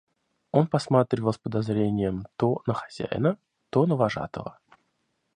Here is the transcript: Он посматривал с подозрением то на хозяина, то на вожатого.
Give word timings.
Он 0.49 0.65
посматривал 0.65 1.31
с 1.31 1.37
подозрением 1.37 2.25
то 2.35 2.63
на 2.65 2.73
хозяина, 2.73 3.37
то 3.69 3.85
на 3.85 3.95
вожатого. 3.95 4.57